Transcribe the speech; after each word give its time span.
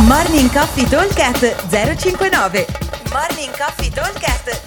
Morning 0.00 0.50
Coffee 0.50 0.88
Talkcast 0.88 1.68
059 1.68 2.66
Morning 3.12 3.54
Coffee 3.56 3.90
Talkcast 3.90 4.62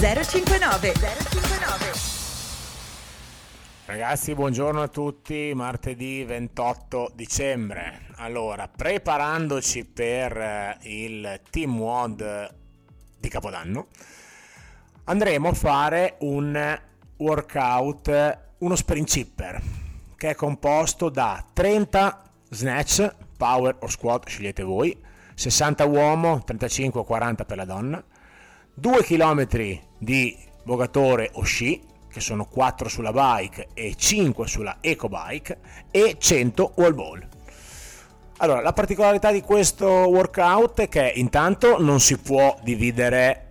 059 0.00 0.92
059 0.94 1.92
Ragazzi, 3.84 4.34
buongiorno 4.34 4.80
a 4.80 4.88
tutti, 4.88 5.52
martedì 5.54 6.24
28 6.24 7.12
dicembre. 7.14 8.06
Allora, 8.16 8.68
preparandoci 8.68 9.84
per 9.84 10.36
eh, 10.36 10.78
il 10.80 11.40
Team 11.50 11.78
WOD 11.78 12.54
di 13.18 13.28
Capodanno, 13.28 13.88
andremo 15.04 15.48
a 15.50 15.54
fare 15.54 16.16
un 16.20 16.80
workout, 17.18 18.38
uno 18.58 18.76
sprint 18.76 19.08
chipper, 19.08 19.62
che 20.16 20.30
è 20.30 20.34
composto 20.34 21.10
da 21.10 21.44
30 21.52 22.22
snatch, 22.48 23.14
power 23.36 23.76
o 23.80 23.88
squat, 23.88 24.28
scegliete 24.28 24.62
voi, 24.62 24.96
60 25.34 25.84
uomo, 25.84 26.42
35 26.44 27.00
o 27.00 27.04
40 27.04 27.44
per 27.44 27.56
la 27.56 27.64
donna, 27.64 28.02
2 28.74 29.02
km 29.02 29.46
di 29.98 30.36
vogatore 30.64 31.30
o 31.34 31.42
sci, 31.42 31.80
che 32.10 32.20
sono 32.20 32.46
4 32.46 32.88
sulla 32.88 33.12
bike 33.12 33.68
e 33.74 33.94
5 33.96 34.46
sulla 34.46 34.78
eco 34.80 35.08
bike, 35.08 35.58
e 35.90 36.16
100 36.18 36.72
wall 36.76 36.94
ball. 36.94 37.28
Allora, 38.38 38.60
la 38.60 38.72
particolarità 38.72 39.32
di 39.32 39.40
questo 39.40 39.86
workout 39.86 40.80
è 40.82 40.88
che 40.88 41.12
intanto 41.16 41.80
non 41.80 42.00
si 42.00 42.18
può 42.18 42.58
dividere 42.62 43.45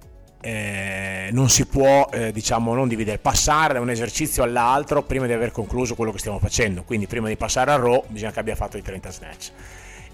eh, 0.45 1.29
non 1.31 1.49
si 1.49 1.65
può 1.65 2.07
eh, 2.13 2.31
diciamo 2.31 2.75
non 2.75 2.87
dividere. 2.87 3.17
Passare 3.17 3.73
da 3.73 3.79
un 3.79 3.89
esercizio 3.89 4.43
all'altro 4.43 5.01
prima 5.01 5.25
di 5.25 5.33
aver 5.33 5.49
concluso 5.49 5.95
quello 5.95 6.11
che 6.11 6.19
stiamo 6.19 6.37
facendo. 6.37 6.83
Quindi 6.83 7.07
prima 7.07 7.27
di 7.27 7.35
passare 7.35 7.71
al 7.71 7.79
row 7.79 8.03
bisogna 8.07 8.31
che 8.31 8.39
abbia 8.41 8.55
fatto 8.55 8.77
i 8.77 8.83
30 8.83 9.11
snatch. 9.11 9.51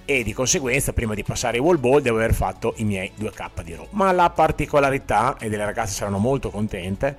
E 0.06 0.24
di 0.24 0.32
conseguenza 0.32 0.94
prima 0.94 1.14
di 1.16 1.24
passare 1.24 1.58
ai 1.58 1.64
wall 1.64 1.82
ball 1.82 2.00
devo 2.00 2.16
aver 2.16 2.34
fatto 2.34 2.74
i 2.78 2.86
miei 2.86 3.12
2k 3.20 3.62
di 3.64 3.76
row 3.76 3.88
ma 3.92 4.12
la 4.12 4.30
particolarità 4.30 5.38
e 5.38 5.48
delle 5.48 5.64
ragazze 5.64 5.94
saranno 5.94 6.18
molto 6.18 6.50
contente 6.50 7.16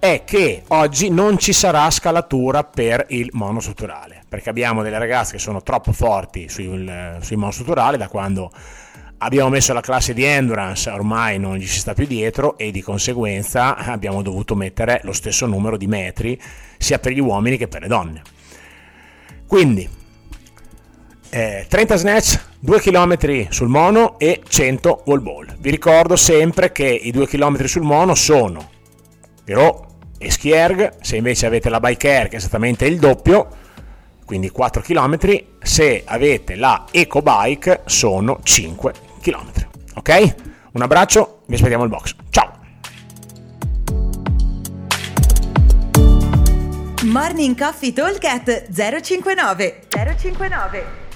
è 0.00 0.24
che 0.24 0.64
oggi 0.68 1.10
non 1.10 1.38
ci 1.38 1.52
sarà 1.52 1.88
scalatura 1.90 2.64
per 2.64 3.06
il 3.10 3.30
monostrutturale 3.32 4.24
perché 4.28 4.50
abbiamo 4.50 4.82
delle 4.82 4.98
ragazze 4.98 5.32
che 5.32 5.38
sono 5.38 5.62
troppo 5.62 5.92
forti 5.92 6.48
sul, 6.48 7.18
sui 7.20 7.36
monostrutturali 7.36 7.96
da 7.96 8.08
quando 8.08 8.50
abbiamo 9.18 9.48
messo 9.50 9.72
la 9.72 9.80
classe 9.80 10.14
di 10.14 10.24
endurance, 10.24 10.88
ormai 10.90 11.38
non 11.38 11.56
gli 11.56 11.66
si 11.66 11.78
sta 11.78 11.94
più 11.94 12.06
dietro 12.06 12.56
e 12.56 12.70
di 12.70 12.82
conseguenza 12.82 13.76
abbiamo 13.76 14.22
dovuto 14.22 14.54
mettere 14.54 15.00
lo 15.04 15.12
stesso 15.12 15.46
numero 15.46 15.76
di 15.76 15.86
metri 15.86 16.40
sia 16.76 16.98
per 16.98 17.12
gli 17.12 17.20
uomini 17.20 17.56
che 17.56 17.68
per 17.68 17.82
le 17.82 17.88
donne. 17.88 18.22
Quindi 19.46 19.88
eh, 21.30 21.66
30 21.68 21.96
snatch, 21.96 22.40
2 22.60 22.80
km 22.80 23.48
sul 23.50 23.68
mono 23.68 24.18
e 24.18 24.42
100 24.46 25.02
wall 25.06 25.22
ball. 25.22 25.56
Vi 25.58 25.70
ricordo 25.70 26.16
sempre 26.16 26.72
che 26.72 26.86
i 26.86 27.10
2 27.10 27.26
km 27.26 27.64
sul 27.64 27.82
mono 27.82 28.14
sono 28.14 28.76
però 29.44 29.86
e 30.18 30.30
skierg, 30.30 30.96
se 31.00 31.16
invece 31.16 31.46
avete 31.46 31.68
la 31.68 31.80
bike 31.80 32.08
air 32.10 32.28
che 32.28 32.34
è 32.34 32.38
esattamente 32.38 32.86
il 32.86 32.98
doppio, 32.98 33.48
quindi 34.24 34.50
4 34.50 34.82
km, 34.82 35.18
se 35.62 36.02
avete 36.04 36.54
la 36.56 36.84
eco 36.90 37.22
bike 37.22 37.82
sono 37.86 38.40
5 38.42 39.07
km. 39.20 39.66
Ok? 39.94 40.34
Un 40.72 40.82
abbraccio, 40.82 41.40
vi 41.46 41.54
aspettiamo 41.54 41.82
al 41.82 41.88
box. 41.88 42.14
Ciao! 42.30 42.56
Morning 47.04 47.56
Coffee 47.56 47.92
Talk 47.92 48.24
059 48.70 49.86
059 49.88 51.07